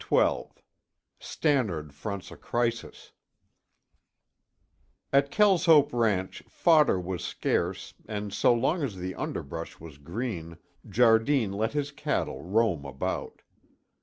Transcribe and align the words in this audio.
XII 0.09 0.45
STANNARD 1.19 1.93
FRONTS 1.93 2.31
A 2.31 2.35
CRISIS 2.35 3.11
At 5.13 5.29
Kelshope 5.29 5.93
ranch 5.93 6.41
fodder 6.47 6.99
was 6.99 7.23
scarce 7.23 7.93
and 8.07 8.33
so 8.33 8.51
long 8.51 8.81
as 8.81 8.95
the 8.95 9.13
underbrush 9.13 9.79
was 9.79 9.99
green 9.99 10.57
Jardine 10.89 11.51
let 11.53 11.73
his 11.73 11.91
cattle 11.91 12.41
roam 12.41 12.83
about. 12.83 13.43